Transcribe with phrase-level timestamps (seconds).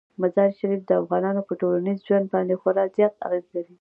[0.21, 3.69] مزارشریف د افغانانو په ټولنیز ژوند باندې خورا زیات اغېز لري.